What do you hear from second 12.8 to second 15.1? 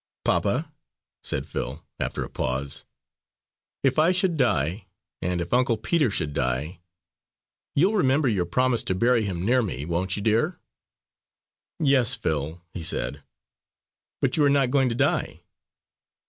said, "but you are not going to